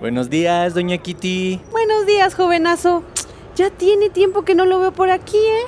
Buenos 0.00 0.30
días, 0.30 0.72
doña 0.72 0.96
Kitty. 0.96 1.60
Buenos 1.70 2.06
días, 2.06 2.34
jovenazo. 2.34 3.04
Ya 3.54 3.68
tiene 3.68 4.08
tiempo 4.08 4.46
que 4.46 4.54
no 4.54 4.64
lo 4.64 4.80
veo 4.80 4.92
por 4.92 5.10
aquí, 5.10 5.36
¿eh? 5.36 5.66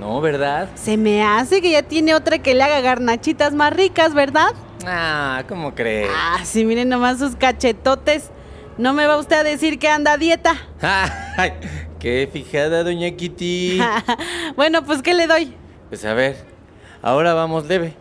No, 0.00 0.22
¿verdad? 0.22 0.70
Se 0.76 0.96
me 0.96 1.22
hace 1.22 1.60
que 1.60 1.72
ya 1.72 1.82
tiene 1.82 2.14
otra 2.14 2.38
que 2.38 2.54
le 2.54 2.62
haga 2.62 2.80
garnachitas 2.80 3.52
más 3.52 3.74
ricas, 3.74 4.14
¿verdad? 4.14 4.48
Ah, 4.86 5.44
¿cómo 5.46 5.74
cree? 5.74 6.08
Ah, 6.10 6.38
sí, 6.42 6.64
miren 6.64 6.88
nomás 6.88 7.18
sus 7.18 7.36
cachetotes. 7.36 8.30
No 8.78 8.94
me 8.94 9.06
va 9.06 9.18
usted 9.18 9.36
a 9.36 9.44
decir 9.44 9.78
que 9.78 9.88
anda 9.88 10.12
a 10.12 10.16
dieta. 10.16 10.54
Ay, 11.36 11.52
¡Qué 11.98 12.30
fijada, 12.32 12.82
doña 12.82 13.10
Kitty! 13.10 13.78
bueno, 14.56 14.84
pues, 14.86 15.02
¿qué 15.02 15.12
le 15.12 15.26
doy? 15.26 15.52
Pues 15.90 16.02
a 16.06 16.14
ver, 16.14 16.36
ahora 17.02 17.34
vamos 17.34 17.66
leve. 17.66 17.94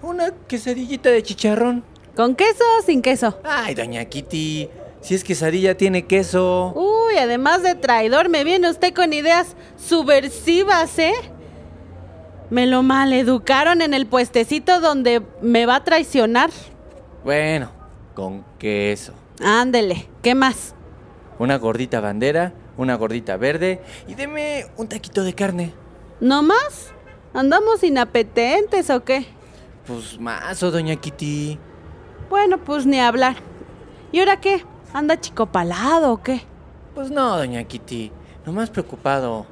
Una 0.00 0.30
quesadillita 0.46 1.10
de 1.10 1.22
chicharrón. 1.22 1.84
¿Con 2.16 2.34
queso 2.34 2.64
o 2.78 2.82
sin 2.82 3.02
queso? 3.02 3.38
Ay, 3.44 3.74
doña 3.74 4.04
Kitty, 4.06 4.68
si 5.00 5.14
es 5.14 5.24
quesadilla 5.24 5.76
tiene 5.76 6.06
queso. 6.06 6.72
Uy, 6.74 7.16
además 7.18 7.62
de 7.62 7.74
traidor, 7.74 8.28
me 8.28 8.44
viene 8.44 8.68
usted 8.70 8.92
con 8.94 9.12
ideas 9.12 9.56
subversivas, 9.76 10.98
¿eh? 10.98 11.14
Me 12.50 12.66
lo 12.66 12.82
maleducaron 12.82 13.82
en 13.82 13.94
el 13.94 14.06
puestecito 14.06 14.80
donde 14.80 15.22
me 15.42 15.66
va 15.66 15.76
a 15.76 15.84
traicionar. 15.84 16.50
Bueno, 17.24 17.70
con 18.14 18.44
queso. 18.58 19.12
Ándele, 19.42 20.08
¿qué 20.22 20.34
más? 20.34 20.74
Una 21.38 21.56
gordita 21.56 22.00
bandera, 22.00 22.54
una 22.76 22.94
gordita 22.96 23.36
verde 23.36 23.80
y 24.06 24.14
deme 24.14 24.66
un 24.76 24.88
taquito 24.88 25.24
de 25.24 25.34
carne. 25.34 25.72
¿No 26.20 26.42
más? 26.42 26.92
¿Andamos 27.34 27.84
inapetentes 27.84 28.90
o 28.90 29.04
qué? 29.04 29.26
Pues 29.86 30.18
más, 30.18 30.62
oh, 30.62 30.70
doña 30.70 30.96
Kitty. 30.96 31.58
Bueno, 32.28 32.58
pues 32.58 32.86
ni 32.86 32.98
hablar. 32.98 33.36
¿Y 34.10 34.20
ahora 34.20 34.40
qué? 34.40 34.64
¿Anda 34.92 35.20
chico 35.20 35.46
palado 35.46 36.12
o 36.12 36.22
qué? 36.22 36.42
Pues 36.94 37.10
no, 37.10 37.36
doña 37.36 37.62
Kitty. 37.64 38.10
Nomás 38.46 38.70
preocupado. 38.70 39.46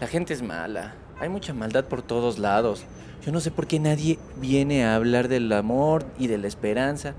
La 0.00 0.06
gente 0.06 0.34
es 0.34 0.42
mala. 0.42 0.94
Hay 1.20 1.28
mucha 1.28 1.54
maldad 1.54 1.84
por 1.84 2.02
todos 2.02 2.38
lados. 2.38 2.84
Yo 3.24 3.30
no 3.30 3.40
sé 3.40 3.50
por 3.50 3.66
qué 3.66 3.78
nadie 3.78 4.18
viene 4.36 4.84
a 4.84 4.96
hablar 4.96 5.28
del 5.28 5.52
amor 5.52 6.04
y 6.18 6.26
de 6.26 6.38
la 6.38 6.48
esperanza. 6.48 7.14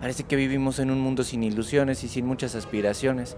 Parece 0.00 0.22
que 0.22 0.36
vivimos 0.36 0.78
en 0.78 0.90
un 0.90 1.00
mundo 1.00 1.24
sin 1.24 1.42
ilusiones 1.42 2.04
y 2.04 2.08
sin 2.08 2.26
muchas 2.26 2.54
aspiraciones. 2.54 3.36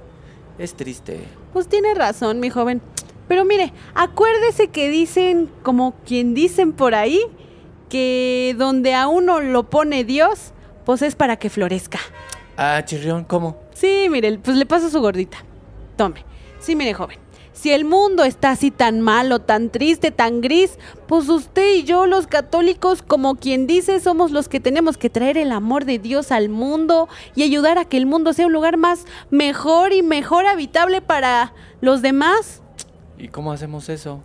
Es 0.58 0.74
triste. 0.74 1.24
Pues 1.52 1.68
tiene 1.68 1.94
razón, 1.94 2.40
mi 2.40 2.50
joven. 2.50 2.82
Pero 3.26 3.44
mire, 3.44 3.72
acuérdese 3.94 4.68
que 4.68 4.90
dicen, 4.90 5.48
como 5.62 5.94
quien 6.04 6.34
dicen 6.34 6.72
por 6.72 6.94
ahí, 6.94 7.20
que 7.88 8.54
donde 8.58 8.94
a 8.94 9.08
uno 9.08 9.40
lo 9.40 9.70
pone 9.70 10.04
Dios, 10.04 10.52
pues 10.84 11.02
es 11.02 11.14
para 11.14 11.36
que 11.36 11.50
florezca. 11.50 12.00
Ah, 12.56 12.82
chirrión, 12.84 13.24
¿cómo? 13.24 13.56
Sí, 13.74 14.08
mire, 14.10 14.38
pues 14.38 14.56
le 14.56 14.66
paso 14.66 14.90
su 14.90 15.00
gordita. 15.00 15.38
Tome. 15.96 16.24
Sí, 16.60 16.76
mire, 16.76 16.94
joven. 16.94 17.18
Si 17.52 17.70
el 17.70 17.84
mundo 17.84 18.24
está 18.24 18.50
así 18.50 18.70
tan 18.70 19.00
malo, 19.00 19.40
tan 19.40 19.70
triste, 19.70 20.10
tan 20.10 20.40
gris, 20.40 20.78
pues 21.06 21.28
usted 21.28 21.74
y 21.76 21.84
yo, 21.84 22.06
los 22.06 22.26
católicos, 22.26 23.02
como 23.02 23.36
quien 23.36 23.66
dice, 23.66 24.00
somos 24.00 24.30
los 24.30 24.48
que 24.48 24.58
tenemos 24.58 24.96
que 24.96 25.10
traer 25.10 25.36
el 25.36 25.52
amor 25.52 25.84
de 25.84 25.98
Dios 25.98 26.32
al 26.32 26.48
mundo 26.48 27.08
y 27.36 27.42
ayudar 27.42 27.78
a 27.78 27.84
que 27.84 27.98
el 27.98 28.06
mundo 28.06 28.32
sea 28.32 28.46
un 28.46 28.52
lugar 28.52 28.78
más 28.78 29.04
mejor 29.30 29.92
y 29.92 30.02
mejor 30.02 30.46
habitable 30.46 31.02
para 31.02 31.52
los 31.80 32.00
demás. 32.00 32.62
¿Y 33.18 33.28
cómo 33.28 33.52
hacemos 33.52 33.88
eso? 33.90 34.22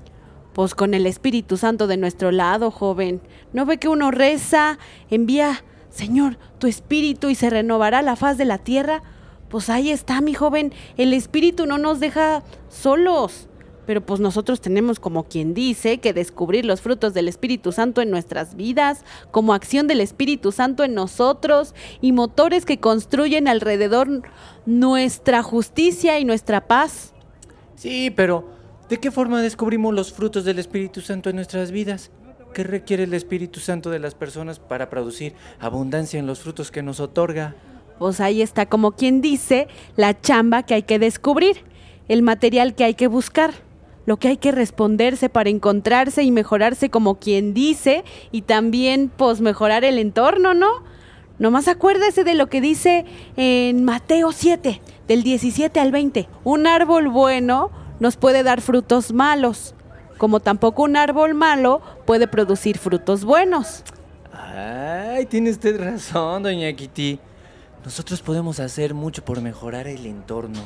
Pues 0.53 0.73
con 0.73 0.93
el 0.93 1.05
Espíritu 1.05 1.57
Santo 1.57 1.85
de 1.85 1.97
nuestro 1.97 2.31
lado, 2.31 2.71
joven. 2.71 3.21
¿No 3.53 3.65
ve 3.65 3.77
que 3.77 3.89
uno 3.89 4.09
reza, 4.09 4.79
envía, 5.09 5.63
Señor, 5.89 6.37
tu 6.59 6.67
Espíritu 6.67 7.29
y 7.29 7.35
se 7.35 7.49
renovará 7.49 8.01
la 8.01 8.15
faz 8.15 8.37
de 8.37 8.45
la 8.45 8.57
tierra? 8.57 9.01
Pues 9.49 9.69
ahí 9.69 9.91
está, 9.91 10.21
mi 10.21 10.33
joven. 10.33 10.73
El 10.97 11.13
Espíritu 11.13 11.65
no 11.65 11.77
nos 11.77 11.99
deja 11.99 12.43
solos. 12.69 13.47
Pero 13.87 14.05
pues 14.05 14.19
nosotros 14.19 14.59
tenemos, 14.59 14.99
como 14.99 15.23
quien 15.23 15.53
dice, 15.53 15.99
que 15.99 16.11
descubrir 16.11 16.65
los 16.65 16.81
frutos 16.81 17.13
del 17.13 17.29
Espíritu 17.29 17.71
Santo 17.71 18.01
en 18.01 18.11
nuestras 18.11 18.55
vidas, 18.55 19.05
como 19.31 19.53
acción 19.53 19.87
del 19.87 20.01
Espíritu 20.01 20.51
Santo 20.51 20.83
en 20.83 20.93
nosotros 20.93 21.73
y 22.01 22.11
motores 22.11 22.65
que 22.65 22.81
construyen 22.81 23.47
alrededor 23.47 24.23
nuestra 24.65 25.41
justicia 25.41 26.19
y 26.19 26.25
nuestra 26.25 26.67
paz. 26.67 27.13
Sí, 27.75 28.11
pero 28.11 28.49
¿de 28.89 28.97
qué 28.97 29.09
forma 29.09 29.41
descubrimos 29.41 29.93
los 29.93 30.11
frutos 30.11 30.43
del 30.43 30.59
Espíritu 30.59 30.99
Santo 30.99 31.29
en 31.29 31.37
nuestras 31.37 31.71
vidas? 31.71 32.11
¿Qué 32.53 32.63
requiere 32.63 33.03
el 33.03 33.13
Espíritu 33.13 33.59
Santo 33.59 33.89
de 33.89 33.99
las 33.99 34.15
personas 34.15 34.59
para 34.59 34.89
producir 34.89 35.33
abundancia 35.59 36.19
en 36.19 36.25
los 36.25 36.39
frutos 36.39 36.71
que 36.71 36.81
nos 36.81 36.99
otorga? 36.99 37.55
Pues 37.99 38.19
ahí 38.19 38.41
está, 38.41 38.65
como 38.65 38.91
quien 38.91 39.21
dice, 39.21 39.67
la 39.95 40.19
chamba 40.19 40.63
que 40.63 40.73
hay 40.73 40.83
que 40.83 40.99
descubrir, 40.99 41.57
el 42.07 42.21
material 42.21 42.75
que 42.75 42.83
hay 42.83 42.93
que 42.93 43.07
buscar, 43.07 43.53
lo 44.05 44.17
que 44.17 44.29
hay 44.29 44.37
que 44.37 44.51
responderse 44.51 45.29
para 45.29 45.49
encontrarse 45.49 46.23
y 46.23 46.31
mejorarse 46.31 46.89
como 46.89 47.19
quien 47.19 47.53
dice, 47.53 48.03
y 48.31 48.43
también 48.43 49.11
pues 49.15 49.41
mejorar 49.41 49.83
el 49.83 49.99
entorno, 49.99 50.53
¿no? 50.53 50.83
Nomás 51.39 51.67
acuérdese 51.67 52.23
de 52.23 52.33
lo 52.33 52.47
que 52.47 52.61
dice 52.61 53.05
en 53.35 53.83
Mateo 53.83 54.31
7, 54.31 54.81
del 55.07 55.23
17 55.23 55.79
al 55.79 55.91
20. 55.91 56.27
Un 56.43 56.65
árbol 56.65 57.09
bueno 57.09 57.69
nos 57.99 58.17
puede 58.17 58.43
dar 58.43 58.61
frutos 58.61 59.13
malos, 59.13 59.75
como 60.17 60.39
tampoco 60.39 60.83
un 60.83 60.97
árbol 60.97 61.33
malo 61.33 61.81
puede 62.05 62.27
producir 62.27 62.77
frutos 62.77 63.23
buenos. 63.23 63.83
Ay, 64.33 65.25
tiene 65.25 65.49
usted 65.49 65.79
razón, 65.79 66.43
doña 66.43 66.71
Kitty. 66.73 67.19
Nosotros 67.83 68.21
podemos 68.21 68.59
hacer 68.59 68.93
mucho 68.93 69.23
por 69.23 69.41
mejorar 69.41 69.87
el 69.87 70.05
entorno. 70.05 70.59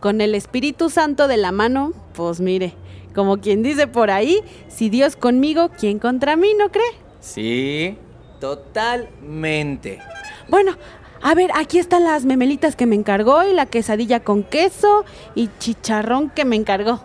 Con 0.00 0.20
el 0.20 0.34
Espíritu 0.34 0.90
Santo 0.90 1.26
de 1.26 1.38
la 1.38 1.52
mano, 1.52 1.92
pues 2.12 2.40
mire, 2.40 2.74
como 3.14 3.38
quien 3.38 3.62
dice 3.62 3.86
por 3.86 4.10
ahí, 4.10 4.42
si 4.68 4.90
Dios 4.90 5.16
conmigo, 5.16 5.70
¿quién 5.78 5.98
contra 5.98 6.36
mí, 6.36 6.48
no 6.58 6.70
cree? 6.70 6.84
Sí, 7.20 7.96
totalmente. 8.40 10.00
Bueno, 10.48 10.72
a 11.22 11.34
ver, 11.34 11.50
aquí 11.54 11.78
están 11.78 12.04
las 12.04 12.26
memelitas 12.26 12.76
que 12.76 12.84
me 12.84 12.94
encargó 12.94 13.42
y 13.42 13.54
la 13.54 13.66
quesadilla 13.66 14.20
con 14.20 14.42
queso 14.42 15.04
y 15.34 15.48
chicharrón 15.58 16.28
que 16.30 16.44
me 16.44 16.56
encargó. 16.56 17.00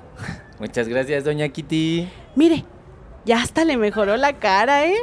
Muchas 0.61 0.87
gracias, 0.87 1.23
doña 1.23 1.49
Kitty. 1.49 2.07
Mire, 2.35 2.65
ya 3.25 3.41
hasta 3.41 3.65
le 3.65 3.77
mejoró 3.77 4.15
la 4.15 4.33
cara, 4.33 4.85
¿eh? 4.85 4.95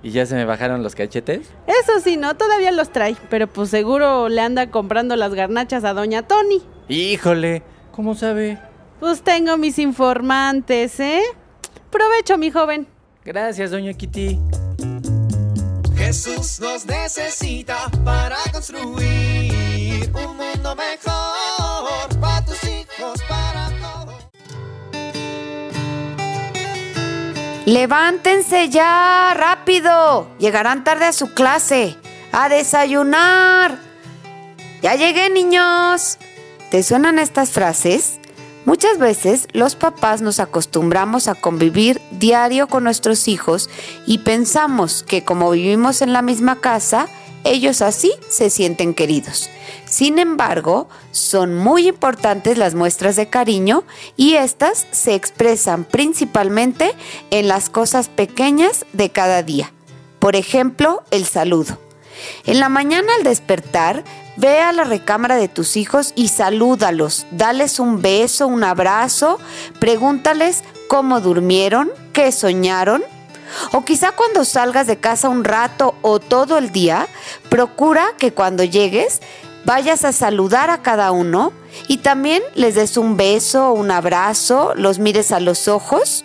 ¿Y 0.00 0.12
ya 0.12 0.26
se 0.26 0.36
me 0.36 0.44
bajaron 0.44 0.84
los 0.84 0.94
cachetes? 0.94 1.50
Eso 1.66 1.98
sí, 1.98 2.16
no, 2.16 2.36
todavía 2.36 2.70
los 2.70 2.92
trae, 2.92 3.16
pero 3.28 3.48
pues 3.48 3.68
seguro 3.68 4.28
le 4.28 4.40
anda 4.40 4.70
comprando 4.70 5.16
las 5.16 5.34
garnachas 5.34 5.82
a 5.82 5.92
doña 5.92 6.22
Tony. 6.22 6.62
Híjole, 6.88 7.64
¿cómo 7.90 8.14
sabe? 8.14 8.60
Pues 9.00 9.22
tengo 9.22 9.56
mis 9.56 9.80
informantes, 9.80 11.00
¿eh? 11.00 11.22
Provecho, 11.90 12.38
mi 12.38 12.52
joven. 12.52 12.86
Gracias, 13.24 13.72
doña 13.72 13.94
Kitty. 13.94 14.38
Jesús 15.96 16.60
nos 16.60 16.86
necesita 16.86 17.90
para 18.04 18.36
construir 18.52 20.12
un 20.14 20.36
mundo 20.36 20.76
mejor 20.76 21.41
Levántense 27.64 28.70
ya, 28.70 29.34
rápido. 29.36 30.28
Llegarán 30.38 30.82
tarde 30.82 31.04
a 31.06 31.12
su 31.12 31.32
clase. 31.32 31.96
A 32.32 32.48
desayunar. 32.48 33.78
Ya 34.82 34.96
llegué, 34.96 35.30
niños. 35.30 36.18
¿Te 36.70 36.82
suenan 36.82 37.20
estas 37.20 37.50
frases? 37.50 38.18
Muchas 38.64 38.98
veces 38.98 39.46
los 39.52 39.76
papás 39.76 40.22
nos 40.22 40.40
acostumbramos 40.40 41.28
a 41.28 41.34
convivir 41.34 42.00
diario 42.10 42.66
con 42.66 42.84
nuestros 42.84 43.28
hijos 43.28 43.70
y 44.06 44.18
pensamos 44.18 45.04
que 45.04 45.24
como 45.24 45.50
vivimos 45.50 46.02
en 46.02 46.12
la 46.12 46.22
misma 46.22 46.60
casa, 46.60 47.08
ellos 47.44 47.82
así 47.82 48.12
se 48.28 48.50
sienten 48.50 48.94
queridos. 48.94 49.50
Sin 49.84 50.18
embargo, 50.18 50.88
son 51.10 51.54
muy 51.54 51.88
importantes 51.88 52.58
las 52.58 52.74
muestras 52.74 53.16
de 53.16 53.28
cariño 53.28 53.84
y 54.16 54.34
estas 54.34 54.86
se 54.90 55.14
expresan 55.14 55.84
principalmente 55.84 56.94
en 57.30 57.48
las 57.48 57.68
cosas 57.68 58.08
pequeñas 58.08 58.86
de 58.92 59.10
cada 59.10 59.42
día. 59.42 59.72
Por 60.18 60.36
ejemplo, 60.36 61.02
el 61.10 61.24
saludo. 61.24 61.78
En 62.44 62.60
la 62.60 62.68
mañana 62.68 63.08
al 63.18 63.24
despertar, 63.24 64.04
ve 64.36 64.60
a 64.60 64.72
la 64.72 64.84
recámara 64.84 65.36
de 65.36 65.48
tus 65.48 65.76
hijos 65.76 66.12
y 66.14 66.28
salúdalos, 66.28 67.26
dales 67.30 67.78
un 67.78 68.02
beso, 68.02 68.46
un 68.46 68.64
abrazo, 68.64 69.38
pregúntales 69.78 70.62
cómo 70.88 71.20
durmieron, 71.20 71.90
qué 72.12 72.32
soñaron. 72.32 73.02
O 73.72 73.84
quizá 73.84 74.12
cuando 74.12 74.44
salgas 74.44 74.86
de 74.86 74.98
casa 74.98 75.28
un 75.28 75.44
rato 75.44 75.94
o 76.02 76.18
todo 76.20 76.58
el 76.58 76.72
día, 76.72 77.08
procura 77.48 78.12
que 78.18 78.32
cuando 78.32 78.64
llegues 78.64 79.20
vayas 79.64 80.04
a 80.04 80.12
saludar 80.12 80.70
a 80.70 80.82
cada 80.82 81.12
uno 81.12 81.52
y 81.88 81.98
también 81.98 82.42
les 82.54 82.74
des 82.74 82.96
un 82.96 83.16
beso, 83.16 83.72
un 83.72 83.90
abrazo, 83.90 84.72
los 84.76 84.98
mires 84.98 85.32
a 85.32 85.40
los 85.40 85.68
ojos. 85.68 86.24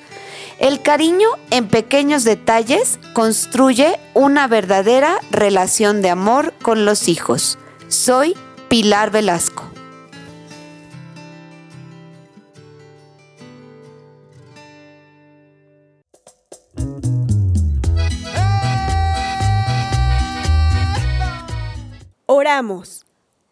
El 0.59 0.81
cariño 0.81 1.29
en 1.51 1.67
pequeños 1.67 2.23
detalles 2.23 2.99
construye 3.13 3.99
una 4.15 4.47
verdadera 4.47 5.19
relación 5.29 6.01
de 6.01 6.09
amor 6.09 6.53
con 6.63 6.85
los 6.85 7.07
hijos. 7.07 7.59
Soy 7.89 8.35
Pilar 8.67 9.11
Velasco. 9.11 9.76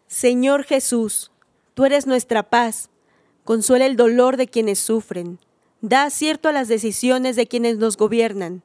Señor 0.06 0.64
Jesús, 0.64 1.30
tú 1.74 1.84
eres 1.84 2.06
nuestra 2.06 2.44
paz. 2.44 2.88
Consuela 3.44 3.84
el 3.84 3.94
dolor 3.94 4.38
de 4.38 4.46
quienes 4.46 4.78
sufren. 4.78 5.38
Da 5.82 6.04
acierto 6.04 6.48
a 6.48 6.52
las 6.52 6.68
decisiones 6.68 7.36
de 7.36 7.46
quienes 7.46 7.76
nos 7.76 7.98
gobiernan. 7.98 8.62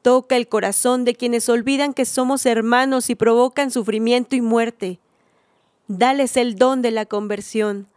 Toca 0.00 0.36
el 0.36 0.46
corazón 0.46 1.04
de 1.04 1.16
quienes 1.16 1.48
olvidan 1.48 1.92
que 1.92 2.04
somos 2.04 2.46
hermanos 2.46 3.10
y 3.10 3.16
provocan 3.16 3.72
sufrimiento 3.72 4.36
y 4.36 4.40
muerte. 4.40 5.00
Dales 5.88 6.36
el 6.36 6.54
don 6.54 6.80
de 6.80 6.92
la 6.92 7.06
conversión. 7.06 7.88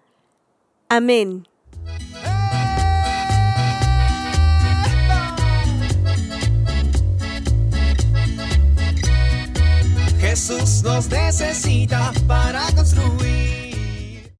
Amén. 0.89 1.47
Jesús 10.45 10.83
nos 10.83 11.09
necesita 11.09 12.13
para 12.27 12.67
construir. 12.75 14.31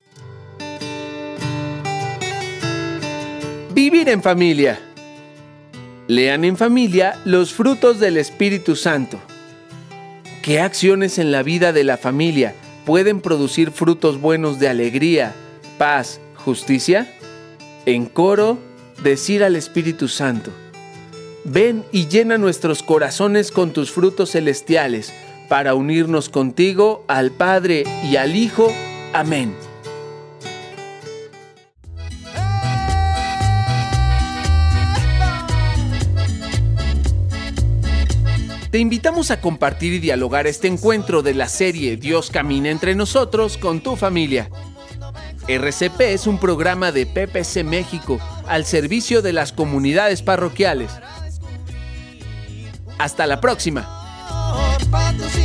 Vivir 3.74 4.10
en 4.10 4.22
familia. 4.22 4.80
Lean 6.08 6.46
en 6.46 6.58
familia 6.58 7.20
los 7.26 7.56
frutos 7.56 8.00
del 8.00 8.18
Espíritu 8.18 8.76
Santo. 8.76 9.18
¿Qué 10.44 10.60
acciones 10.60 11.18
en 11.18 11.32
la 11.32 11.42
vida 11.42 11.74
de 11.74 11.84
la 11.84 11.98
familia 11.98 12.54
pueden 12.86 13.20
producir 13.20 13.72
frutos 13.72 14.22
buenos 14.22 14.60
de 14.60 14.70
alegría, 14.70 15.34
paz, 15.80 16.20
justicia? 16.36 17.12
En 17.88 18.06
coro, 18.06 18.60
decir 19.02 19.44
al 19.44 19.56
Espíritu 19.56 20.08
Santo, 20.08 20.52
ven 21.46 21.84
y 21.92 22.08
llena 22.08 22.38
nuestros 22.38 22.84
corazones 22.84 23.50
con 23.50 23.74
tus 23.74 23.90
frutos 23.90 24.34
celestiales 24.34 25.12
para 25.48 25.76
unirnos 25.76 26.30
contigo, 26.30 27.04
al 27.08 27.32
Padre 27.32 27.84
y 28.04 28.16
al 28.16 28.36
Hijo. 28.36 28.72
Amén. 29.14 29.54
Te 38.76 38.80
invitamos 38.80 39.32
a 39.32 39.40
compartir 39.40 39.94
y 39.94 40.00
dialogar 40.00 40.48
este 40.48 40.68
encuentro 40.68 41.22
de 41.22 41.34
la 41.34 41.48
serie 41.48 41.96
Dios 41.96 42.30
camina 42.30 42.70
entre 42.70 42.94
nosotros 42.94 43.58
con 43.58 43.80
tu 43.80 43.96
familia. 43.96 44.50
RCP 45.48 46.02
es 46.02 46.28
un 46.28 46.40
programa 46.40 46.92
de 46.92 47.06
PPC 47.06 47.64
México 47.64 48.20
al 48.48 48.66
servicio 48.66 49.22
de 49.22 49.32
las 49.32 49.54
comunidades 49.54 50.22
parroquiales. 50.22 50.92
Hasta 52.98 53.28
la 53.28 53.40
próxima. 53.40 53.95
Para 54.92 55.12
tus 55.14 55.36
hijos, 55.38 55.45